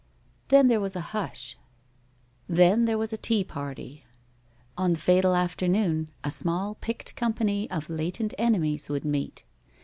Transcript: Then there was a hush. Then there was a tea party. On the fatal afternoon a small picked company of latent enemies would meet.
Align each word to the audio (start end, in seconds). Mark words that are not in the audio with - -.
Then 0.47 0.67
there 0.67 0.79
was 0.81 0.95
a 0.95 0.99
hush. 1.13 1.57
Then 2.49 2.85
there 2.85 2.97
was 2.97 3.13
a 3.13 3.17
tea 3.21 3.43
party. 3.43 4.03
On 4.75 4.93
the 4.93 4.99
fatal 4.99 5.35
afternoon 5.35 6.09
a 6.23 6.31
small 6.31 6.73
picked 6.81 7.15
company 7.15 7.69
of 7.69 7.87
latent 7.87 8.33
enemies 8.39 8.89
would 8.89 9.05
meet. 9.05 9.43